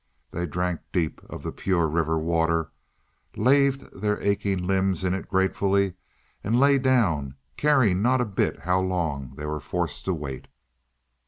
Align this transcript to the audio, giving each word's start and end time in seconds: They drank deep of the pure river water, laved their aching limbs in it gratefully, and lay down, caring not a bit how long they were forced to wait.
They 0.31 0.47
drank 0.47 0.81
deep 0.91 1.21
of 1.25 1.43
the 1.43 1.51
pure 1.51 1.87
river 1.87 2.17
water, 2.17 2.71
laved 3.35 3.81
their 4.01 4.19
aching 4.23 4.65
limbs 4.65 5.03
in 5.03 5.13
it 5.13 5.27
gratefully, 5.29 5.93
and 6.43 6.59
lay 6.59 6.79
down, 6.79 7.35
caring 7.55 8.01
not 8.01 8.19
a 8.19 8.25
bit 8.25 8.61
how 8.61 8.79
long 8.79 9.35
they 9.35 9.45
were 9.45 9.59
forced 9.59 10.05
to 10.05 10.13
wait. 10.15 10.47